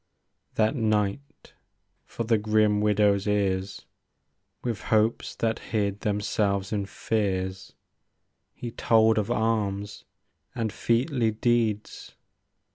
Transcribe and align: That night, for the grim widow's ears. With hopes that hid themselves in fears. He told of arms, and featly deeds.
That 0.55 0.75
night, 0.75 1.53
for 2.07 2.23
the 2.23 2.39
grim 2.39 2.81
widow's 2.81 3.27
ears. 3.27 3.85
With 4.63 4.81
hopes 4.85 5.35
that 5.35 5.59
hid 5.59 5.99
themselves 5.99 6.73
in 6.73 6.87
fears. 6.87 7.73
He 8.55 8.71
told 8.71 9.19
of 9.19 9.29
arms, 9.29 10.05
and 10.55 10.73
featly 10.73 11.29
deeds. 11.29 12.15